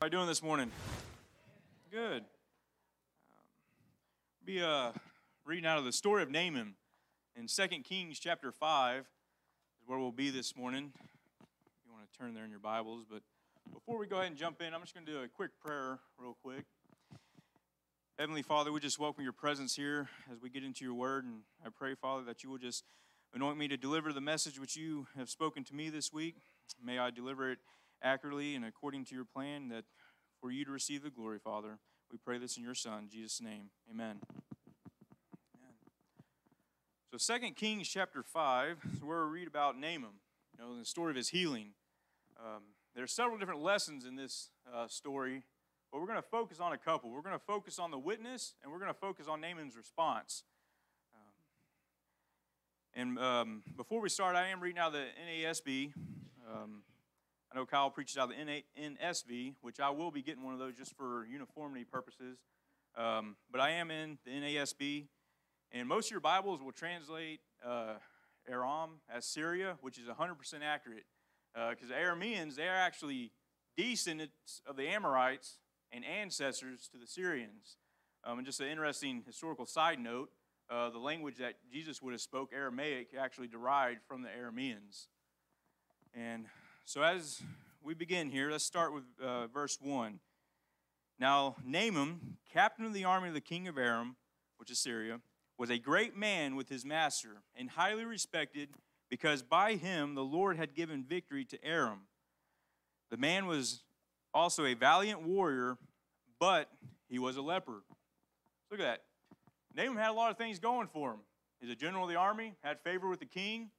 [0.00, 0.70] How are you doing this morning?
[1.92, 2.22] Good.
[2.22, 2.24] Um,
[4.46, 4.92] be uh,
[5.44, 6.72] reading out of the story of Naaman
[7.36, 9.04] in 2 Kings chapter 5 is
[9.84, 10.90] where we'll be this morning.
[10.94, 13.04] If you want to turn there in your Bibles.
[13.10, 13.20] But
[13.74, 15.98] before we go ahead and jump in, I'm just going to do a quick prayer
[16.16, 16.64] real quick.
[18.18, 21.26] Heavenly Father, we just welcome your presence here as we get into your word.
[21.26, 22.84] And I pray, Father, that you will just
[23.34, 26.36] anoint me to deliver the message which you have spoken to me this week.
[26.82, 27.58] May I deliver it
[28.02, 29.84] accurately and according to your plan that
[30.40, 31.78] for you to receive the glory, Father.
[32.10, 33.70] We pray this in your Son, Jesus' name.
[33.88, 34.20] Amen.
[35.54, 35.74] Amen.
[37.10, 40.18] So, Second Kings chapter 5 is where we read about Naaman,
[40.52, 41.72] you know, the story of his healing.
[42.38, 42.62] Um,
[42.94, 45.44] there are several different lessons in this uh, story,
[45.92, 47.10] but we're going to focus on a couple.
[47.10, 50.42] We're going to focus on the witness, and we're going to focus on Naaman's response.
[51.14, 51.32] Um,
[52.94, 55.92] and um, before we start, I am reading out the NASB.
[56.52, 56.82] Um,
[57.52, 60.60] I know Kyle preaches out of the NSV, which I will be getting one of
[60.60, 62.38] those just for uniformity purposes.
[62.96, 65.06] Um, but I am in the NASB,
[65.72, 67.94] and most of your Bibles will translate uh,
[68.48, 71.04] Aram as Syria, which is 100% accurate.
[71.52, 73.32] Because uh, the Arameans, they are actually
[73.76, 75.58] descendants of the Amorites
[75.90, 77.78] and ancestors to the Syrians.
[78.22, 80.30] Um, and just an interesting historical side note
[80.70, 85.08] uh, the language that Jesus would have spoke, Aramaic, actually derived from the Arameans.
[86.14, 86.46] And
[86.90, 87.40] so, as
[87.80, 90.18] we begin here, let's start with uh, verse 1.
[91.20, 94.16] Now, Naaman, captain of the army of the king of Aram,
[94.56, 95.20] which is Syria,
[95.56, 98.70] was a great man with his master and highly respected
[99.08, 102.08] because by him the Lord had given victory to Aram.
[103.12, 103.84] The man was
[104.34, 105.78] also a valiant warrior,
[106.40, 106.70] but
[107.08, 107.84] he was a leper.
[108.68, 109.02] Look at that.
[109.76, 111.20] Naaman had a lot of things going for him.
[111.60, 113.70] He's a general of the army, had favor with the king,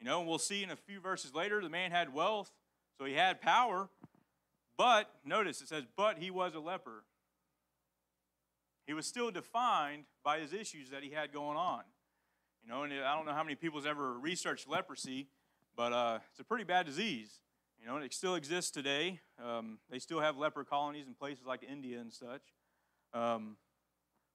[0.00, 2.50] you know, and we'll see in a few verses later, the man had wealth,
[2.98, 3.88] so he had power.
[4.76, 7.04] But, notice it says, but he was a leper.
[8.86, 11.82] He was still defined by his issues that he had going on.
[12.62, 15.28] You know, and I don't know how many people's ever researched leprosy,
[15.76, 17.40] but uh, it's a pretty bad disease.
[17.80, 19.20] You know, and it still exists today.
[19.42, 22.42] Um, they still have leper colonies in places like India and such.
[23.14, 23.56] Um,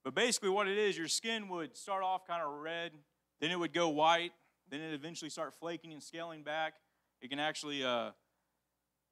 [0.03, 2.91] but basically, what it is, your skin would start off kind of red,
[3.41, 4.31] then it would go white,
[4.69, 6.75] then it eventually start flaking and scaling back.
[7.21, 8.11] It can actually, uh,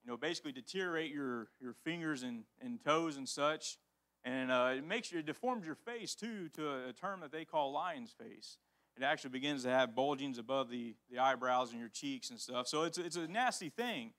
[0.04, 3.78] you know, basically deteriorate your, your fingers and, and toes and such.
[4.26, 7.32] And uh, it makes you, it deforms your face too to a, a term that
[7.32, 8.58] they call lion's face.
[8.96, 12.68] It actually begins to have bulgings above the, the eyebrows and your cheeks and stuff.
[12.68, 14.12] So it's, it's a nasty thing.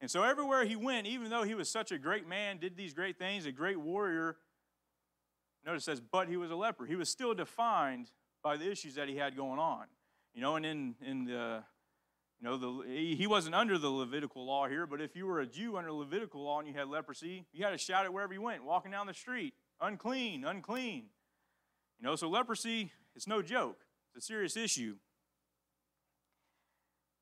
[0.00, 2.94] And so everywhere he went, even though he was such a great man, did these
[2.94, 4.36] great things, a great warrior,
[5.64, 6.86] notice it says, but he was a leper.
[6.86, 8.10] He was still defined
[8.42, 9.86] by the issues that he had going on.
[10.34, 11.62] You know, and in, in the,
[12.40, 15.46] you know, the, he wasn't under the Levitical law here, but if you were a
[15.46, 18.42] Jew under Levitical law and you had leprosy, you had to shout it wherever you
[18.42, 21.04] went, walking down the street, unclean, unclean.
[22.00, 23.78] You know, so leprosy, it's no joke.
[24.14, 24.96] It's a serious issue.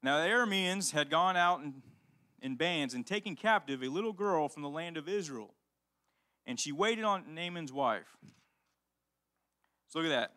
[0.02, 1.82] Now, the Arameans had gone out in,
[2.40, 5.54] in bands and taken captive a little girl from the land of Israel,
[6.46, 8.16] and she waited on Naaman's wife.
[9.88, 10.32] So look at that.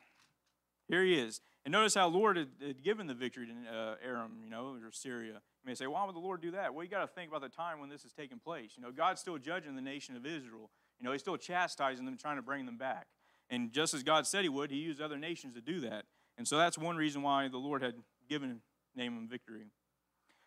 [0.88, 1.42] Here he is.
[1.66, 4.92] And notice how Lord had, had given the victory to uh, Aram, you know, or
[4.92, 5.34] Syria.
[5.34, 6.74] You may say, why would the Lord do that?
[6.74, 8.74] Well, you got to think about the time when this is taking place.
[8.78, 10.70] You know, God's still judging the nation of Israel.
[11.00, 13.08] You know, He's still chastising them, trying to bring them back.
[13.50, 16.06] And just as God said He would, He used other nations to do that.
[16.38, 17.96] And so that's one reason why the Lord had
[18.30, 18.62] given
[18.96, 19.66] Naaman victory.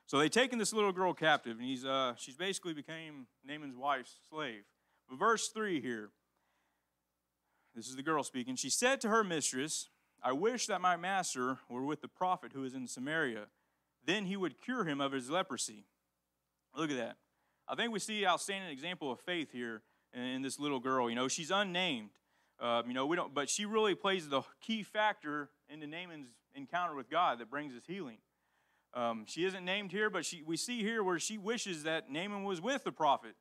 [0.06, 4.16] So they taken this little girl captive, and he's uh, she's basically became Naaman's wife's
[4.30, 4.62] slave.
[5.08, 6.10] But verse three here.
[7.74, 8.56] This is the girl speaking.
[8.56, 9.90] She said to her mistress,
[10.22, 13.46] I wish that my master were with the prophet who is in Samaria.
[14.04, 15.84] Then he would cure him of his leprosy.
[16.76, 17.16] Look at that.
[17.68, 19.82] I think we see outstanding example of faith here
[20.14, 21.08] in this little girl.
[21.10, 22.10] You know, she's unnamed.
[22.58, 26.94] Uh, you know, we don't, but she really plays the key factor into Naaman's encounter
[26.94, 28.18] with God that brings his healing.
[28.94, 32.42] Um, she isn't named here, but she, we see here where she wishes that Naaman
[32.42, 33.34] was with the prophet.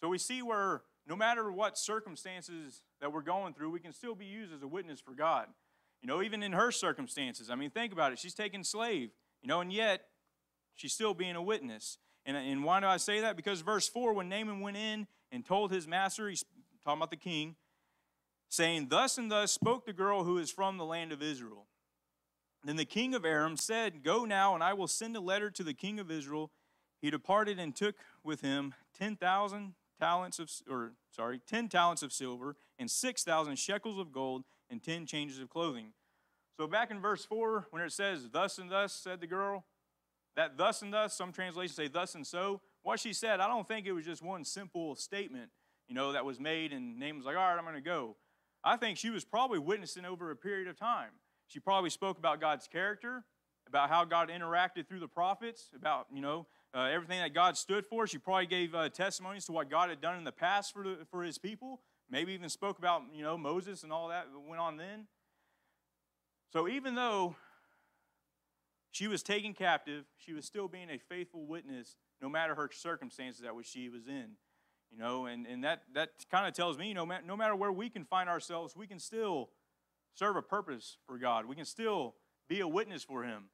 [0.00, 4.14] So we see where no matter what circumstances that we're going through, we can still
[4.14, 5.46] be used as a witness for God.
[6.02, 7.50] You know, even in her circumstances.
[7.50, 8.18] I mean, think about it.
[8.18, 9.10] She's taken slave,
[9.42, 10.02] you know, and yet
[10.74, 11.98] she's still being a witness.
[12.24, 13.36] And, and why do I say that?
[13.36, 16.44] Because verse 4, when Naaman went in and told his master, he's
[16.84, 17.56] talking about the king,
[18.48, 21.66] saying, Thus and thus spoke the girl who is from the land of Israel.
[22.64, 25.62] Then the king of Aram said, Go now, and I will send a letter to
[25.62, 26.50] the king of Israel.
[27.00, 32.56] He departed and took with him 10,000 talents of, or sorry, 10 talents of silver
[32.78, 35.92] and 6,000 shekels of gold and 10 changes of clothing.
[36.56, 39.64] So back in verse 4, when it says, Thus and thus said the girl,
[40.36, 43.66] that thus and thus, some translations say thus and so, what she said, I don't
[43.66, 45.50] think it was just one simple statement,
[45.88, 48.16] you know, that was made and Naaman was like, all right, I'm going to go.
[48.62, 51.10] I think she was probably witnessing over a period of time.
[51.46, 53.24] She probably spoke about God's character,
[53.66, 57.86] about how God interacted through the prophets, about, you know, uh, everything that God stood
[57.86, 58.06] for.
[58.06, 60.98] She probably gave uh, testimonies to what God had done in the past for, the,
[61.10, 61.80] for his people.
[62.10, 65.06] Maybe even spoke about, you know, Moses and all that went on then.
[66.52, 67.36] So even though
[68.90, 73.42] she was taken captive, she was still being a faithful witness no matter her circumstances
[73.42, 74.32] that which she was in.
[74.90, 77.70] You know, and, and that, that kind of tells me, you know, no matter where
[77.70, 79.50] we can find ourselves, we can still
[80.14, 81.46] serve a purpose for God.
[81.46, 82.16] We can still
[82.48, 83.44] be a witness for Him.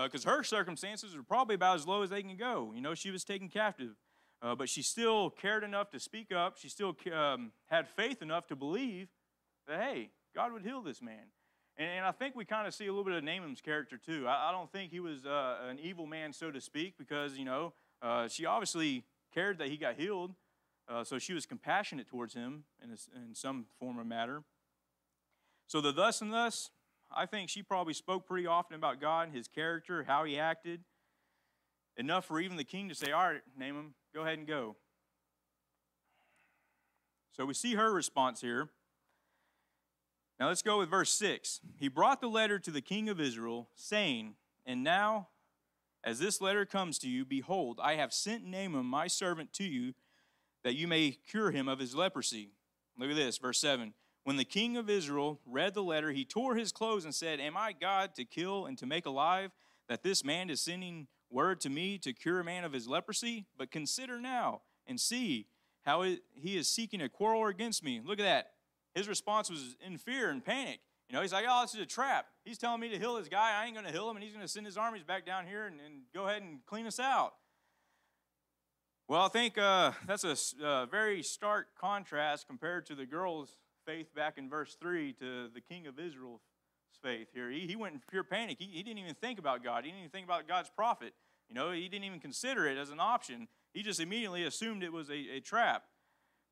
[0.00, 2.72] Because uh, her circumstances are probably about as low as they can go.
[2.74, 3.96] You know, she was taken captive.
[4.44, 6.58] Uh, but she still cared enough to speak up.
[6.58, 9.08] She still um, had faith enough to believe
[9.66, 11.32] that, hey, God would heal this man.
[11.78, 14.26] And, and I think we kind of see a little bit of Naaman's character too.
[14.28, 17.46] I, I don't think he was uh, an evil man, so to speak, because, you
[17.46, 20.34] know, uh, she obviously cared that he got healed.
[20.86, 24.42] Uh, so she was compassionate towards him in, a, in some form or matter.
[25.66, 26.68] So the thus and thus,
[27.10, 30.80] I think she probably spoke pretty often about God, and his character, how he acted.
[31.96, 34.76] Enough for even the king to say, All right, Naaman, go ahead and go.
[37.32, 38.68] So we see her response here.
[40.38, 41.60] Now let's go with verse 6.
[41.78, 44.34] He brought the letter to the king of Israel, saying,
[44.64, 45.28] And now,
[46.04, 49.94] as this letter comes to you, behold, I have sent Naaman my servant to you,
[50.62, 52.50] that you may cure him of his leprosy.
[52.96, 53.94] Look at this, verse 7.
[54.22, 57.56] When the king of Israel read the letter, he tore his clothes and said, Am
[57.56, 59.50] I God to kill and to make alive,
[59.88, 63.46] that this man is sending word to me to cure a man of his leprosy?
[63.58, 65.46] But consider now and see
[65.82, 68.00] how he is seeking a quarrel against me.
[68.02, 68.52] Look at that.
[68.94, 70.80] His response was in fear and panic.
[71.08, 72.26] You know, he's like, oh, this is a trap.
[72.44, 73.60] He's telling me to heal this guy.
[73.60, 75.46] I ain't going to heal him, and he's going to send his armies back down
[75.46, 77.34] here and, and, go ahead and clean us out.
[79.06, 83.50] Well, I think uh, that's a uh, very stark contrast compared to the girl's
[83.84, 86.40] faith back in verse 3 to the king of Israel's
[87.02, 87.50] faith here.
[87.50, 88.56] He, he went in pure panic.
[88.58, 91.14] He, he didn't even think about God, he didn't even think about God's prophet.
[91.48, 93.48] You know, he didn't even consider it as an option.
[93.74, 95.84] He just immediately assumed it was a, a trap.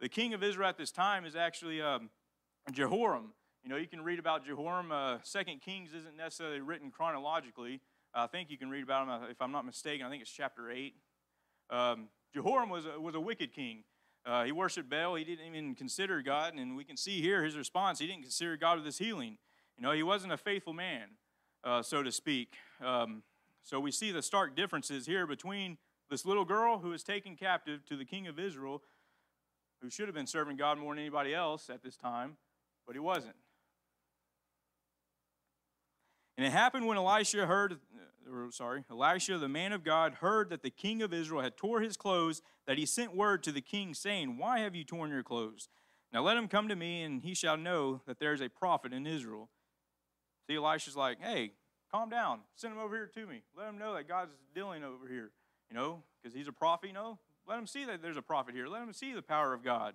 [0.01, 2.11] The king of Israel at this time is actually um,
[2.73, 3.33] Jehoram.
[3.63, 4.91] You know, you can read about Jehoram.
[4.91, 7.81] Uh, Second Kings isn't necessarily written chronologically.
[8.13, 10.31] I think you can read about him, uh, if I'm not mistaken, I think it's
[10.31, 10.95] chapter 8.
[11.71, 13.85] Um, Jehoram was a, was a wicked king.
[14.25, 15.15] Uh, he worshiped Baal.
[15.15, 16.55] He didn't even consider God.
[16.55, 17.99] And we can see here his response.
[17.99, 19.39] He didn't consider God with his healing.
[19.83, 21.09] You know, he wasn't a faithful man,
[21.65, 22.55] uh, so to speak.
[22.81, 23.25] Um,
[23.65, 25.77] so we see the stark differences here between
[26.09, 28.81] this little girl who was taken captive to the king of Israel,
[29.81, 32.37] who should have been serving God more than anybody else at this time,
[32.87, 33.35] but he wasn't.
[36.39, 37.81] And it happened when Elisha heard,
[38.33, 41.81] or sorry, Elisha, the man of God, heard that the king of Israel had tore
[41.81, 45.25] his clothes, that he sent word to the king, saying, Why have you torn your
[45.25, 45.69] clothes?
[46.13, 48.93] Now let him come to me, and he shall know that there is a prophet
[48.93, 49.49] in Israel.
[50.49, 51.53] See, Elisha's like, Hey,
[51.91, 52.41] calm down.
[52.55, 53.43] Send him over here to me.
[53.57, 55.31] Let him know that God's dealing over here,
[55.71, 57.19] you know, because he's a prophet, you know.
[57.47, 58.69] Let him see that there's a prophet here.
[58.69, 59.95] Let him see the power of God.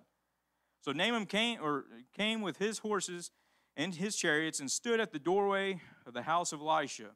[0.82, 3.30] So Naaman came or came with his horses
[3.76, 7.10] and his chariots and stood at the doorway of the house of Elisha.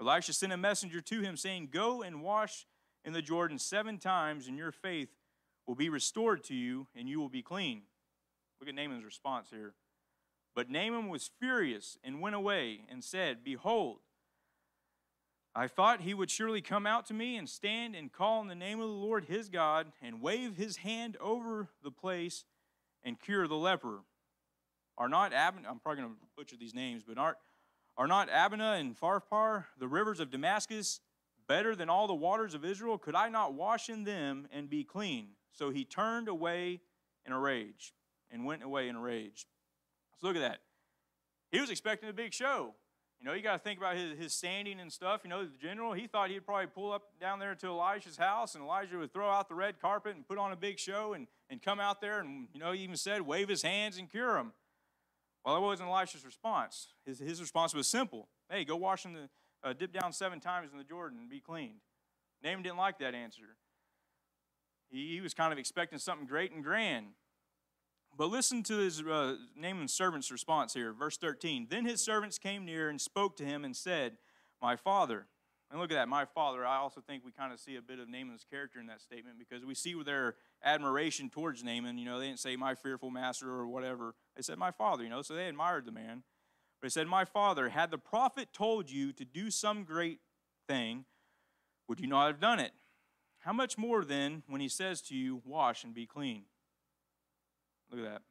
[0.00, 2.66] Elisha sent a messenger to him, saying, Go and wash
[3.04, 5.10] in the Jordan seven times, and your faith
[5.66, 7.82] will be restored to you, and you will be clean.
[8.60, 9.74] Look at Naaman's response here.
[10.58, 14.00] But Naaman was furious and went away and said, Behold,
[15.54, 18.56] I thought he would surely come out to me and stand and call in the
[18.56, 22.44] name of the Lord his God and wave his hand over the place
[23.04, 24.00] and cure the leper.
[24.96, 27.36] Are not Abin, I'm probably going to butcher these names, but are,
[27.96, 30.98] are not Abana and Pharpar, the rivers of Damascus,
[31.46, 32.98] better than all the waters of Israel?
[32.98, 35.28] Could I not wash in them and be clean?
[35.52, 36.80] So he turned away
[37.24, 37.94] in a rage
[38.28, 39.46] and went away in a rage.
[40.20, 40.58] So look at that.
[41.50, 42.74] He was expecting a big show.
[43.20, 45.22] You know, you got to think about his, his standing and stuff.
[45.24, 48.54] You know, the general, he thought he'd probably pull up down there to Elijah's house
[48.54, 51.26] and Elijah would throw out the red carpet and put on a big show and,
[51.50, 54.36] and come out there and, you know, he even said, wave his hands and cure
[54.36, 54.52] him.
[55.44, 56.94] Well, that wasn't Elisha's response.
[57.06, 59.28] His, his response was simple hey, go wash in the,
[59.62, 61.80] uh, dip down seven times in the Jordan and be cleaned.
[62.42, 63.56] Naaman didn't like that answer.
[64.90, 67.08] He, he was kind of expecting something great and grand.
[68.18, 71.68] But listen to his uh, Naaman's servant's response here, verse 13.
[71.70, 74.18] Then his servants came near and spoke to him and said,
[74.60, 75.26] My father.
[75.70, 76.66] And look at that, my father.
[76.66, 79.38] I also think we kind of see a bit of Naaman's character in that statement
[79.38, 80.34] because we see their
[80.64, 81.96] admiration towards Naaman.
[81.96, 84.14] You know, they didn't say, My fearful master or whatever.
[84.34, 86.24] They said, My father, you know, so they admired the man.
[86.80, 90.18] But he said, My father, had the prophet told you to do some great
[90.66, 91.04] thing,
[91.86, 92.72] would you not have done it?
[93.42, 96.42] how much more then when he says to you, Wash and be clean?
[97.90, 98.22] Look at that.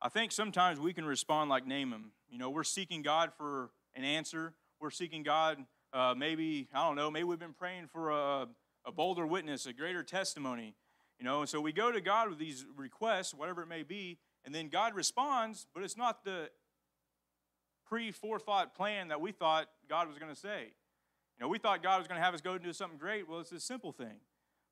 [0.00, 2.10] I think sometimes we can respond like Naaman.
[2.28, 4.54] You know, we're seeking God for an answer.
[4.80, 5.58] We're seeking God,
[5.92, 8.46] uh, maybe, I don't know, maybe we've been praying for a,
[8.84, 10.74] a bolder witness, a greater testimony.
[11.18, 14.18] You know, and so we go to God with these requests, whatever it may be,
[14.44, 16.50] and then God responds, but it's not the
[17.86, 20.72] pre forethought plan that we thought God was going to say.
[21.38, 23.28] You know, we thought God was going to have us go and do something great.
[23.28, 24.20] Well, it's a simple thing.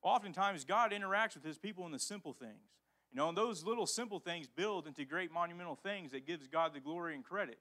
[0.03, 2.75] Oftentimes, God interacts with his people in the simple things.
[3.15, 6.75] You know, and those little simple things build into great monumental things that gives God
[6.75, 7.59] the glory and credit.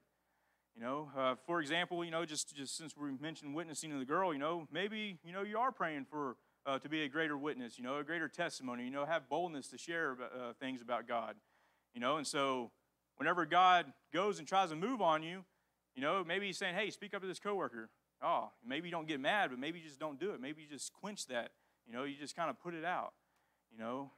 [0.74, 4.04] You know, uh, for example, you know, just, just since we mentioned witnessing to the
[4.04, 7.38] girl, you know, maybe, you know, you are praying for uh, to be a greater
[7.38, 11.06] witness, you know, a greater testimony, you know, have boldness to share uh, things about
[11.06, 11.36] God.
[11.94, 12.72] You know, and so
[13.14, 15.44] whenever God goes and tries to move on you,
[15.94, 17.90] you know, maybe he's saying, hey, speak up to this coworker.
[18.20, 20.40] Oh, maybe you don't get mad, but maybe you just don't do it.
[20.40, 21.50] Maybe you just quench that.
[21.86, 23.12] You know, you just kind of put it out.
[23.70, 24.10] You know,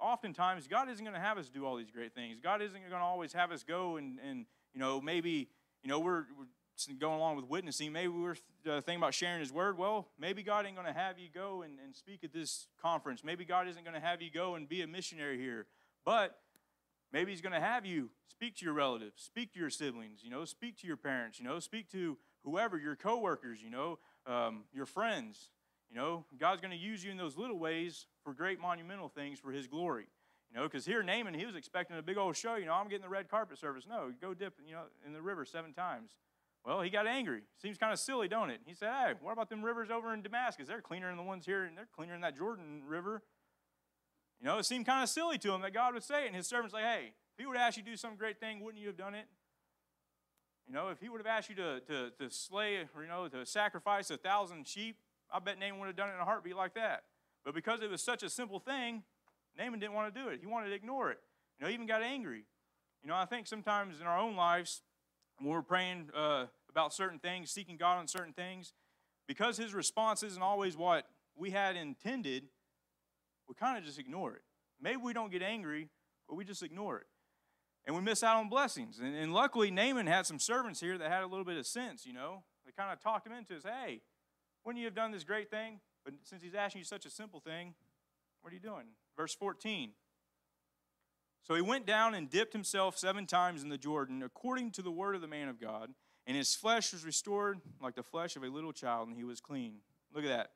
[0.00, 2.38] oftentimes God isn't going to have us do all these great things.
[2.42, 5.48] God isn't going to always have us go and, and you know, maybe,
[5.82, 6.46] you know, we're, we're
[6.98, 7.92] going along with witnessing.
[7.92, 9.78] Maybe we're uh, thinking about sharing His Word.
[9.78, 13.22] Well, maybe God ain't going to have you go and, and speak at this conference.
[13.22, 15.66] Maybe God isn't going to have you go and be a missionary here.
[16.04, 16.38] But
[17.12, 20.30] maybe He's going to have you speak to your relatives, speak to your siblings, you
[20.30, 24.64] know, speak to your parents, you know, speak to whoever, your coworkers, you know, um,
[24.72, 25.50] your friends.
[25.92, 29.38] You know, God's going to use you in those little ways for great monumental things
[29.38, 30.06] for His glory.
[30.50, 32.56] You know, because here Naaman, he was expecting a big old show.
[32.56, 33.86] You know, I'm getting the red carpet service.
[33.88, 36.12] No, go dip, you know, in the river seven times.
[36.64, 37.42] Well, he got angry.
[37.60, 38.60] Seems kind of silly, don't it?
[38.66, 40.68] He said, "Hey, what about them rivers over in Damascus?
[40.68, 43.22] They're cleaner than the ones here, and they're cleaner than that Jordan River."
[44.40, 46.36] You know, it seemed kind of silly to him that God would say it, and
[46.36, 48.80] his servants like, "Hey, if He would ask you to do some great thing, wouldn't
[48.80, 49.26] you have done it?"
[50.66, 53.26] You know, if He would have asked you to to, to slay, or you know,
[53.28, 54.98] to sacrifice a thousand sheep,
[55.32, 57.04] I bet Naaman would have done it in a heartbeat like that.
[57.44, 59.02] But because it was such a simple thing,
[59.56, 60.40] Naaman didn't want to do it.
[60.40, 61.18] He wanted to ignore it.
[61.58, 62.44] You know, he even got angry.
[63.02, 64.82] You know, I think sometimes in our own lives,
[65.38, 68.72] when we're praying uh, about certain things, seeking God on certain things,
[69.26, 72.44] because his response isn't always what we had intended,
[73.48, 74.42] we kind of just ignore it.
[74.80, 75.88] Maybe we don't get angry,
[76.28, 77.06] but we just ignore it.
[77.84, 79.00] And we miss out on blessings.
[79.00, 82.06] And, and luckily, Naaman had some servants here that had a little bit of sense,
[82.06, 82.44] you know.
[82.64, 83.64] They kind of talked him into it.
[83.64, 84.02] Hey,
[84.64, 85.80] wouldn't you have done this great thing?
[86.04, 87.74] But since he's asking you such a simple thing,
[88.40, 88.86] what are you doing?
[89.16, 89.90] Verse 14.
[91.42, 94.90] So he went down and dipped himself seven times in the Jordan, according to the
[94.90, 95.90] word of the man of God,
[96.26, 99.40] and his flesh was restored like the flesh of a little child, and he was
[99.40, 99.78] clean.
[100.14, 100.50] Look at that.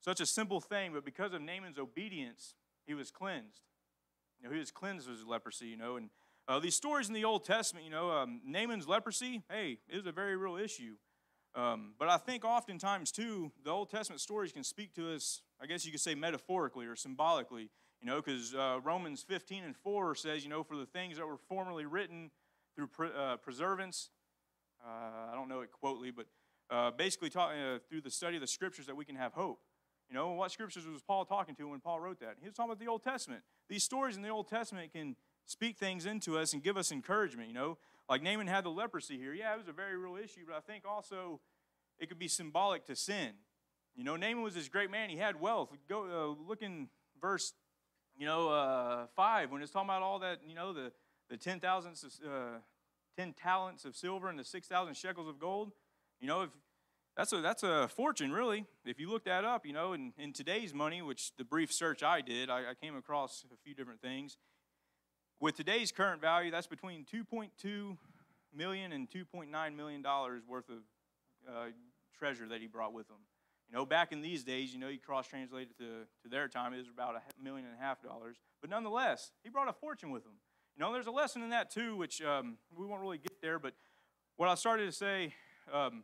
[0.00, 2.54] Such a simple thing, but because of Naaman's obedience,
[2.86, 3.60] he was cleansed.
[4.40, 5.96] You know, he was cleansed of his leprosy, you know.
[5.96, 6.10] And
[6.46, 10.06] uh, these stories in the Old Testament, you know, um, Naaman's leprosy, hey, it was
[10.06, 10.94] a very real issue.
[11.54, 15.66] Um, but I think oftentimes, too, the Old Testament stories can speak to us, I
[15.66, 20.14] guess you could say metaphorically or symbolically, you know, because uh, Romans 15 and 4
[20.14, 22.30] says, you know, for the things that were formerly written
[22.76, 24.10] through pre- uh, preservance,
[24.84, 26.26] uh, I don't know it quotely, but
[26.70, 29.60] uh, basically talk, uh, through the study of the scriptures that we can have hope.
[30.08, 32.36] You know, what scriptures was Paul talking to when Paul wrote that?
[32.40, 33.42] He was talking about the Old Testament.
[33.68, 37.48] These stories in the Old Testament can speak things into us and give us encouragement,
[37.48, 37.78] you know.
[38.08, 39.34] Like Naaman had the leprosy here.
[39.34, 41.40] Yeah, it was a very real issue, but I think also
[41.98, 43.32] it could be symbolic to sin.
[43.94, 45.10] You know, Naaman was this great man.
[45.10, 45.70] He had wealth.
[45.88, 46.88] Go uh, look in
[47.20, 47.52] verse,
[48.16, 50.40] you know, uh, five when it's talking about all that.
[50.46, 50.92] You know, the
[51.28, 52.60] the ten thousands, uh,
[53.16, 55.72] ten talents of silver and the six thousand shekels of gold.
[56.20, 56.50] You know, if
[57.16, 58.64] that's a that's a fortune, really.
[58.84, 62.02] If you look that up, you know, in, in today's money, which the brief search
[62.02, 64.38] I did, I, I came across a few different things.
[65.40, 67.96] With today's current value, that's between 2.2
[68.52, 70.78] million and 2.9 million dollars worth of
[71.48, 71.66] uh,
[72.18, 73.18] treasure that he brought with him.
[73.70, 76.48] You know, back in these days, you know, you cross translate it to, to their
[76.48, 78.36] time, it was about a million and a half dollars.
[78.60, 80.32] But nonetheless, he brought a fortune with him.
[80.76, 83.60] You know, there's a lesson in that too, which um, we won't really get there.
[83.60, 83.74] But
[84.36, 85.34] what I started to say,
[85.72, 86.02] um,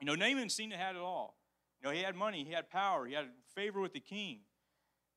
[0.00, 1.36] you know, Naaman seemed to have it all.
[1.80, 4.40] You know, he had money, he had power, he had favor with the king.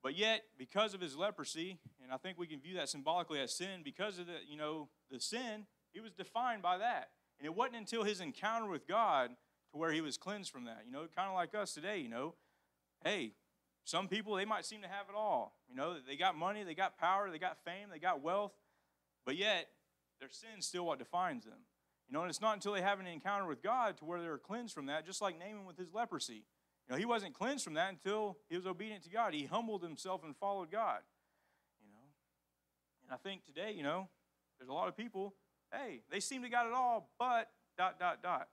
[0.03, 3.53] But yet, because of his leprosy, and I think we can view that symbolically as
[3.53, 7.09] sin, because of the, you know, the sin, he was defined by that.
[7.39, 9.31] And it wasn't until his encounter with God
[9.71, 10.83] to where he was cleansed from that.
[10.85, 12.35] You know, kind of like us today, you know.
[13.03, 13.33] Hey,
[13.83, 15.55] some people, they might seem to have it all.
[15.69, 18.53] You know, they got money, they got power, they got fame, they got wealth,
[19.25, 19.67] but yet
[20.19, 21.59] their sin's still what defines them.
[22.07, 24.37] You know, and it's not until they have an encounter with God to where they're
[24.37, 26.45] cleansed from that, just like Naaman with his leprosy.
[26.87, 29.33] You know, he wasn't cleansed from that until he was obedient to God.
[29.33, 30.99] He humbled himself and followed God.
[31.81, 31.99] You know,
[33.03, 34.07] and I think today, you know,
[34.57, 35.35] there's a lot of people,
[35.71, 38.47] hey, they seem to got it all, but dot, dot, dot.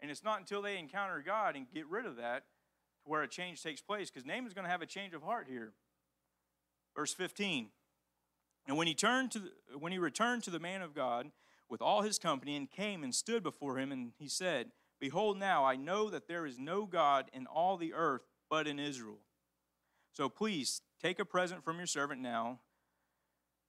[0.00, 2.44] And it's not until they encounter God and get rid of that
[3.04, 5.46] to where a change takes place because Naaman's going to have a change of heart
[5.48, 5.72] here.
[6.94, 7.68] Verse 15.
[8.66, 11.30] And when he turned to the, when he returned to the man of God
[11.68, 14.70] with all his company and came and stood before him and he said,
[15.00, 18.78] Behold now I know that there is no God in all the earth but in
[18.78, 19.18] Israel.
[20.12, 22.60] So please take a present from your servant now.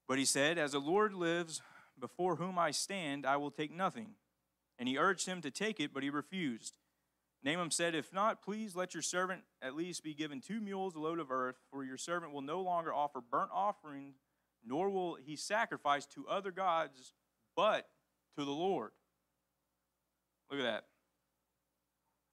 [0.08, 1.62] But he said, As the Lord lives,
[2.00, 4.16] before whom I stand, I will take nothing.
[4.78, 6.74] And he urged him to take it, but he refused.
[7.44, 11.00] Naaman said, If not, please let your servant at least be given two mules a
[11.00, 14.16] load of earth, for your servant will no longer offer burnt offering,
[14.66, 17.14] nor will he sacrifice to other gods,
[17.56, 17.88] but
[18.38, 18.92] to the Lord.
[20.50, 20.86] Look at that.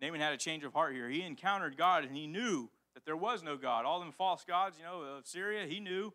[0.00, 1.08] Naaman had a change of heart here.
[1.08, 3.84] He encountered God and he knew that there was no God.
[3.84, 6.12] All them false gods, you know, of Syria, he knew,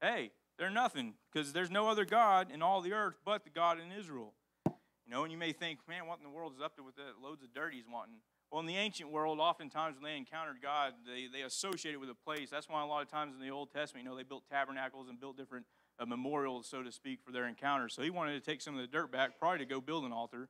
[0.00, 3.78] hey, they're nothing because there's no other God in all the earth but the God
[3.78, 4.34] in Israel.
[4.64, 6.96] You know, and you may think, man, what in the world is up to with
[6.96, 7.22] that?
[7.22, 8.16] Loads of dirt he's wanting.
[8.50, 12.14] Well, in the ancient world, oftentimes when they encountered God, they, they associated with a
[12.14, 12.48] place.
[12.50, 15.08] That's why a lot of times in the Old Testament, you know, they built tabernacles
[15.08, 15.66] and built different
[15.98, 17.94] uh, memorials, so to speak, for their encounters.
[17.94, 20.12] So he wanted to take some of the dirt back, probably to go build an
[20.12, 20.48] altar.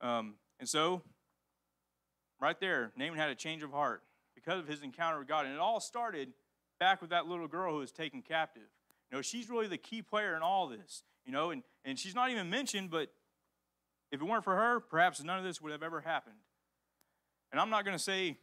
[0.00, 1.02] Um, and so,
[2.40, 4.02] right there, Naaman had a change of heart
[4.34, 5.46] because of his encounter with God.
[5.46, 6.32] And it all started
[6.78, 8.68] back with that little girl who was taken captive.
[9.10, 11.02] You know, she's really the key player in all this.
[11.24, 13.12] You know, and, and she's not even mentioned, but
[14.10, 16.36] if it weren't for her, perhaps none of this would have ever happened.
[17.52, 18.36] And I'm not going to say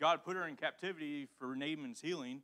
[0.00, 2.42] God put her in captivity for Naaman's healing,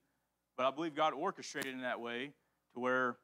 [0.56, 2.32] but I believe God orchestrated in that way
[2.74, 3.16] to where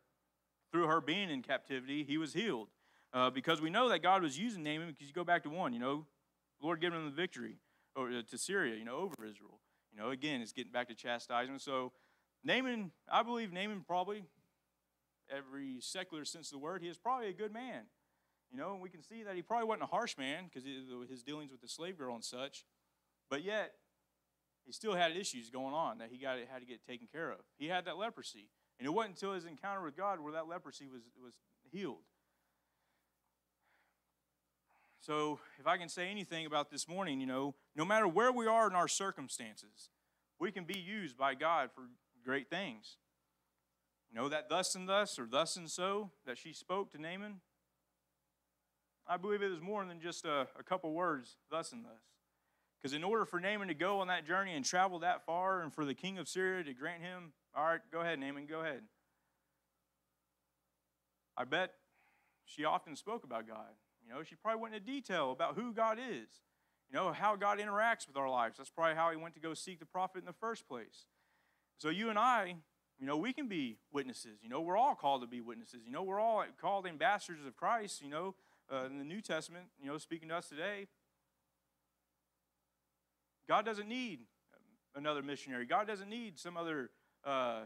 [0.73, 2.69] through her being in captivity, he was healed.
[3.13, 5.73] Uh, because we know that God was using Naaman, because you go back to one,
[5.73, 6.05] you know,
[6.61, 7.57] Lord giving him the victory
[7.95, 9.61] or, uh, to Syria, you know, over Israel.
[9.93, 11.63] You know, again, it's getting back to chastisement.
[11.63, 11.93] So
[12.45, 14.25] Naaman, I believe Naaman probably,
[15.31, 17.83] every secular sense of the word, he is probably a good man.
[18.51, 20.67] You know, and we can see that he probably wasn't a harsh man because
[21.09, 22.65] his dealings with the slave girl and such,
[23.29, 23.75] but yet
[24.65, 27.41] he still had issues going on that he got had to get taken care of.
[27.59, 28.49] He had that leprosy,
[28.79, 31.35] and it wasn't until his encounter with God where that leprosy was was
[31.71, 32.05] healed.
[35.09, 38.47] So, if I can say anything about this morning, you know, no matter where we
[38.47, 39.89] are in our circumstances,
[40.39, 41.85] we can be used by God for
[42.23, 42.99] great things.
[44.11, 47.41] You know, that thus and thus or thus and so that she spoke to Naaman,
[49.07, 52.03] I believe it was more than just a, a couple words, thus and thus.
[52.79, 55.73] Because in order for Naaman to go on that journey and travel that far, and
[55.73, 58.83] for the king of Syria to grant him, all right, go ahead, Naaman, go ahead.
[61.35, 61.73] I bet
[62.45, 63.73] she often spoke about God.
[64.09, 66.29] You know, she probably went into detail about who God is,
[66.89, 68.57] you know, how God interacts with our lives.
[68.57, 71.05] That's probably how he went to go seek the prophet in the first place.
[71.77, 72.57] So you and I,
[72.99, 74.39] you know, we can be witnesses.
[74.43, 75.81] You know, we're all called to be witnesses.
[75.85, 78.01] You know, we're all called ambassadors of Christ.
[78.01, 78.35] You know,
[78.73, 80.87] uh, in the New Testament, you know, speaking to us today,
[83.47, 84.21] God doesn't need
[84.95, 85.67] another missionary.
[85.67, 86.91] God doesn't need some other
[87.27, 87.61] uh,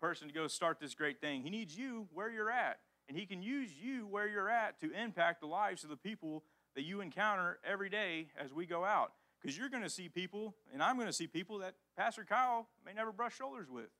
[0.00, 1.42] person to go start this great thing.
[1.42, 2.80] He needs you where you're at.
[3.08, 6.44] And He can use you where you're at to impact the lives of the people
[6.74, 9.12] that you encounter every day as we go out.
[9.40, 12.66] Because you're going to see people, and I'm going to see people that Pastor Kyle
[12.84, 13.90] may never brush shoulders with.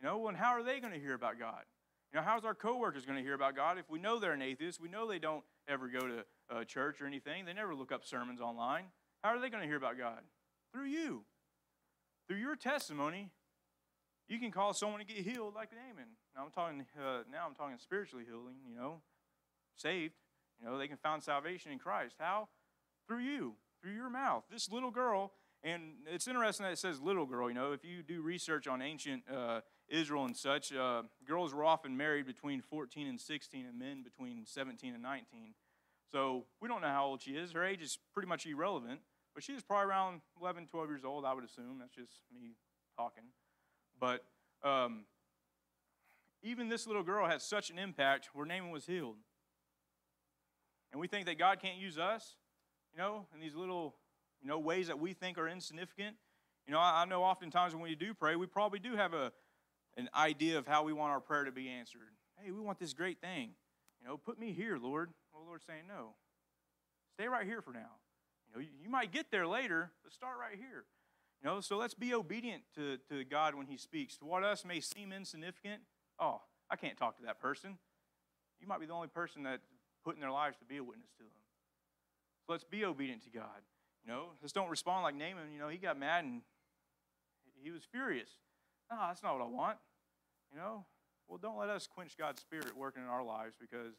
[0.00, 1.62] You know, and how are they going to hear about God?
[2.12, 4.42] You know, how's our coworkers going to hear about God if we know they're an
[4.42, 4.80] atheist?
[4.80, 7.44] We know they don't ever go to uh, church or anything.
[7.44, 8.84] They never look up sermons online.
[9.22, 10.20] How are they going to hear about God?
[10.72, 11.24] Through you.
[12.26, 13.30] Through your testimony,
[14.30, 16.08] you can cause someone to get healed like Naaman.
[16.36, 16.86] Now I'm talking.
[16.96, 18.54] Uh, now I'm talking spiritually healing.
[18.66, 19.02] You know,
[19.76, 20.14] saved.
[20.60, 22.14] You know, they can find salvation in Christ.
[22.18, 22.48] How?
[23.08, 24.44] Through you, through your mouth.
[24.50, 25.32] This little girl,
[25.64, 27.48] and it's interesting that it says little girl.
[27.48, 31.64] You know, if you do research on ancient uh, Israel and such, uh, girls were
[31.64, 35.54] often married between 14 and 16, and men between 17 and 19.
[36.12, 37.52] So we don't know how old she is.
[37.52, 39.00] Her age is pretty much irrelevant,
[39.34, 41.78] but she is probably around 11, 12 years old, I would assume.
[41.80, 42.54] That's just me
[42.96, 43.24] talking.
[44.00, 44.24] But
[44.62, 45.04] um,
[46.42, 49.16] even this little girl had such an impact where Naaman was healed.
[50.90, 52.36] And we think that God can't use us,
[52.92, 53.94] you know, in these little,
[54.42, 56.16] you know, ways that we think are insignificant.
[56.66, 59.32] You know, I, I know oftentimes when we do pray, we probably do have a,
[59.96, 62.00] an idea of how we want our prayer to be answered.
[62.42, 63.50] Hey, we want this great thing.
[64.00, 65.10] You know, put me here, Lord.
[65.32, 66.14] Well, Lord's saying, no.
[67.14, 67.98] Stay right here for now.
[68.48, 70.84] You know, you, you might get there later, but start right here.
[71.42, 74.16] You know, so let's be obedient to, to God when He speaks.
[74.18, 75.80] To what us may seem insignificant,
[76.18, 77.78] oh, I can't talk to that person.
[78.60, 79.60] You might be the only person that
[80.04, 81.32] put in their lives to be a witness to them.
[82.46, 83.64] So let's be obedient to God.
[84.04, 85.52] You know, let's don't respond like Naaman.
[85.52, 86.42] You know, he got mad and
[87.62, 88.30] he was furious.
[88.90, 89.78] No, that's not what I want.
[90.52, 90.84] You know,
[91.28, 93.94] well, don't let us quench God's Spirit working in our lives because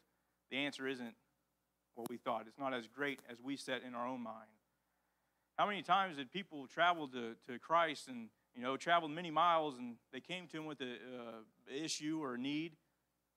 [0.50, 1.14] the answer isn't
[1.94, 2.44] what we thought.
[2.46, 4.50] It's not as great as we set in our own mind.
[5.58, 9.76] How many times did people travel to, to Christ and, you know, traveled many miles
[9.78, 12.72] and they came to him with an uh, issue or a need?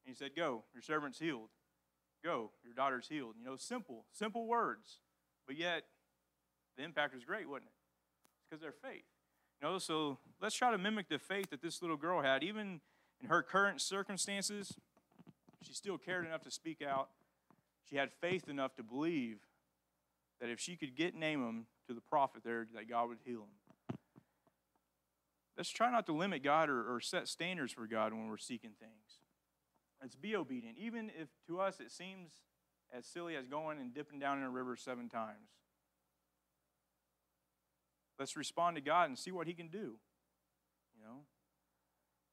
[0.05, 1.49] And he said, Go, your servant's healed.
[2.23, 3.35] Go, your daughter's healed.
[3.37, 4.99] You know, simple, simple words.
[5.45, 5.83] But yet,
[6.77, 7.73] the impact was great, wasn't it?
[8.37, 9.05] It's because their faith.
[9.61, 12.43] You know, so let's try to mimic the faith that this little girl had.
[12.43, 12.81] Even
[13.21, 14.73] in her current circumstances,
[15.61, 17.09] she still cared enough to speak out.
[17.89, 19.39] She had faith enough to believe
[20.41, 23.97] that if she could get Naaman to the prophet there, that God would heal him.
[25.57, 28.71] Let's try not to limit God or, or set standards for God when we're seeking
[28.79, 29.21] things.
[30.01, 32.31] Let's be obedient, even if to us it seems
[32.95, 35.49] as silly as going and dipping down in a river seven times.
[38.19, 39.97] Let's respond to God and see what He can do.
[40.97, 41.21] You know,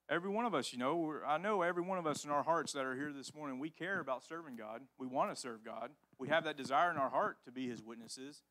[0.09, 2.73] every one of us, you know, I know every one of us in our hearts
[2.73, 4.83] that are here this morning, we care about serving God.
[4.99, 5.91] We want to serve God.
[6.19, 8.43] We have that desire in our heart to be His witnesses.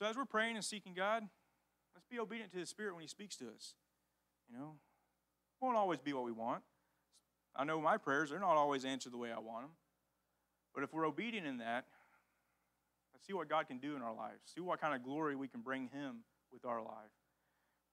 [0.00, 1.24] So as we're praying and seeking God,
[1.94, 3.74] let's be obedient to the Spirit when He speaks to us.
[4.50, 6.62] You know, it won't always be what we want.
[7.54, 9.72] I know my prayers, they're not always answered the way I want them.
[10.74, 11.84] But if we're obedient in that,
[13.12, 14.38] let's see what God can do in our lives.
[14.54, 17.12] See what kind of glory we can bring Him with our life.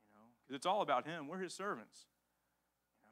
[0.08, 1.28] You know, because it's all about Him.
[1.28, 2.06] We're His servants.
[3.02, 3.12] You know,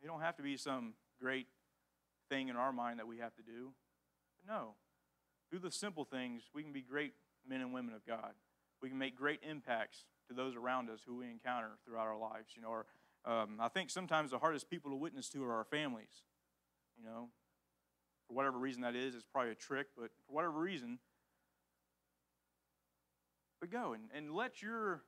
[0.00, 1.48] it don't have to be some great
[2.28, 3.72] thing in our mind that we have to do.
[4.38, 4.74] But no,
[5.50, 6.44] do the simple things.
[6.54, 7.14] We can be great
[7.48, 8.32] men and women of God.
[8.82, 12.52] We can make great impacts to those around us who we encounter throughout our lives.
[12.56, 12.86] You know, or
[13.24, 16.22] um, I think sometimes the hardest people to witness to are our families.
[16.98, 17.28] You know,
[18.26, 20.98] for whatever reason that is, it's probably a trick, but for whatever reason,
[23.60, 25.02] but go and, and let your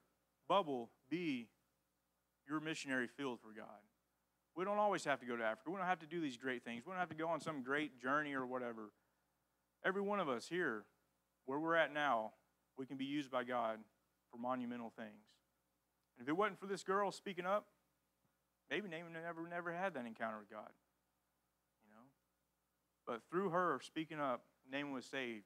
[0.48, 1.48] bubble be
[2.48, 3.80] your missionary field for God.
[4.54, 5.70] We don't always have to go to Africa.
[5.70, 6.84] We don't have to do these great things.
[6.84, 8.90] We don't have to go on some great journey or whatever.
[9.84, 10.84] Every one of us here,
[11.46, 12.32] where we're at now,
[12.78, 13.78] we can be used by God
[14.30, 15.26] for monumental things.
[16.16, 17.66] And if it wasn't for this girl speaking up,
[18.70, 20.70] maybe Naaman never, never had that encounter with God.
[21.84, 22.04] You know?
[23.06, 25.44] But through her speaking up, Naaman was saved.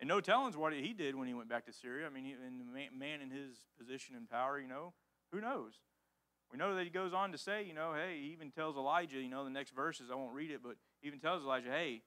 [0.00, 2.06] And no telling's what he did when he went back to Syria.
[2.06, 4.92] I mean, he, and the man in his position and power, you know,
[5.32, 5.74] who knows?
[6.50, 9.18] We know that he goes on to say, you know, hey, he even tells Elijah,
[9.18, 12.02] you know, the next verses, I won't read it, but he even tells Elijah, hey,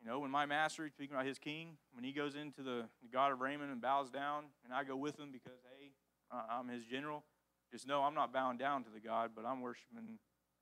[0.00, 3.32] you know, when my master, speaking about his king, when he goes into the, God
[3.32, 5.90] of Raman and bows down, and I go with him because, hey,
[6.30, 7.24] I'm his general,
[7.70, 10.18] just know I'm not bowing down to the God, but I'm worshiping,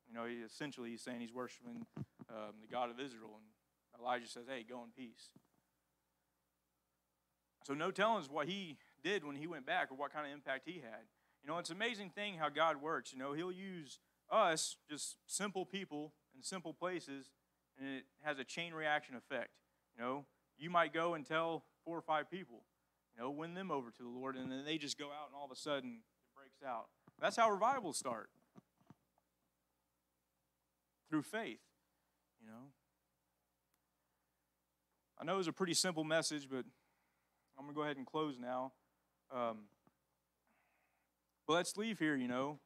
[0.09, 1.87] you know, he, essentially he's saying he's worshiping
[2.31, 3.39] um, the God of Israel.
[3.39, 5.31] And Elijah says, hey, go in peace.
[7.65, 10.63] So no telling what he did when he went back or what kind of impact
[10.67, 11.05] he had.
[11.43, 13.13] You know, it's an amazing thing how God works.
[13.13, 17.31] You know, he'll use us, just simple people in simple places,
[17.79, 19.51] and it has a chain reaction effect.
[19.97, 20.25] You know,
[20.59, 22.63] you might go and tell four or five people,
[23.15, 25.37] you know, win them over to the Lord, and then they just go out and
[25.37, 26.89] all of a sudden it breaks out.
[27.21, 28.31] That's how revivals start.
[31.11, 31.61] Through faith,
[32.41, 32.73] you know.
[35.21, 36.65] I know it's a pretty simple message, but
[37.59, 38.73] I'm to go ahead and close now.
[39.35, 39.65] Um,
[41.47, 42.61] but let's leave here, you know.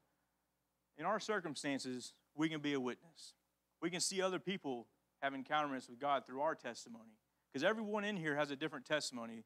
[0.98, 3.35] In our circumstances, we can be a witness.
[3.81, 4.87] We can see other people
[5.22, 7.16] have encounters with God through our testimony.
[7.52, 9.44] Because everyone in here has a different testimony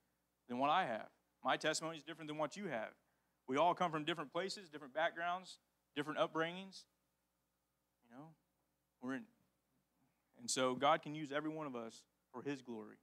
[0.49, 1.09] than what I have.
[1.45, 2.91] My testimony is different than what you have.
[3.49, 5.59] We all come from different places, different backgrounds,
[5.95, 6.85] different upbringings.
[8.05, 8.29] You know,
[9.03, 9.23] we're in,
[10.41, 12.97] and so God can use every one of us for His glory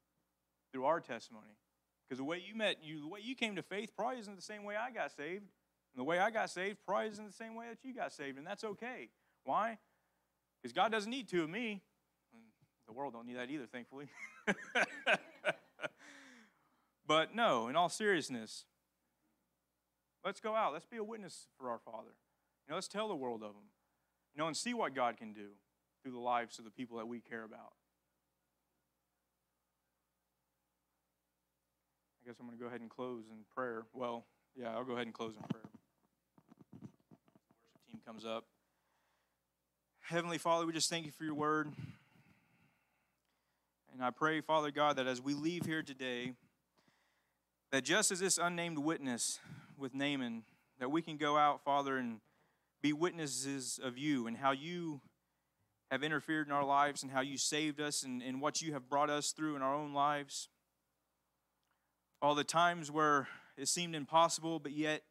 [0.71, 1.57] through our testimony.
[2.07, 4.41] Because the way you met, you the way you came to faith probably isn't the
[4.41, 5.45] same way I got saved.
[5.93, 8.37] And the way I got saved probably isn't the same way that you got saved,
[8.37, 9.09] and that's okay.
[9.43, 9.77] Why?
[10.61, 11.81] Because God doesn't need two of me.
[12.87, 14.07] The world don't need that either, thankfully.
[17.07, 18.65] but no, in all seriousness,
[20.25, 20.73] let's go out.
[20.73, 22.15] Let's be a witness for our Father.
[22.67, 23.69] You know, let's tell the world of Him.
[24.35, 25.49] You know, and see what God can do
[26.01, 27.73] through the lives of the people that we care about.
[32.23, 33.83] I guess I'm going to go ahead and close in prayer.
[33.93, 35.63] Well, yeah, I'll go ahead and close in prayer.
[36.71, 38.45] The worship team comes up.
[40.01, 41.71] Heavenly Father, we just thank you for your word.
[43.93, 46.33] And I pray, Father God, that as we leave here today,
[47.71, 49.39] that just as this unnamed witness
[49.77, 50.43] with Naaman,
[50.79, 52.19] that we can go out, Father, and
[52.81, 54.99] be witnesses of you and how you
[55.91, 58.89] have interfered in our lives and how you saved us and, and what you have
[58.89, 60.49] brought us through in our own lives
[62.23, 63.27] all the times where
[63.57, 65.03] it seemed impossible, but yet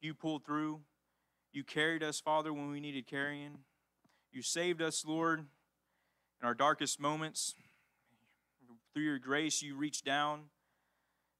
[0.00, 0.80] you pulled through.
[1.52, 3.58] You carried us, Father, when we needed carrying.
[4.32, 7.54] You saved us, Lord, in our darkest moments.
[8.96, 10.44] Through your grace, you reached down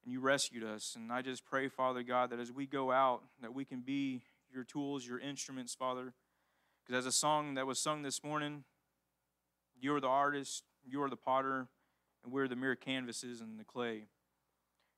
[0.04, 0.92] and you rescued us.
[0.94, 4.20] And I just pray, Father God, that as we go out, that we can be
[4.52, 6.12] your tools, your instruments, Father.
[6.84, 8.64] Because as a song that was sung this morning,
[9.80, 11.68] you're the artist, you're the potter,
[12.22, 14.02] and we're the mere canvases and the clay.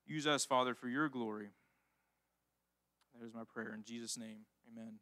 [0.05, 1.51] Use us, Father, for your glory.
[3.14, 3.73] That is my prayer.
[3.73, 4.94] In Jesus' name, amen.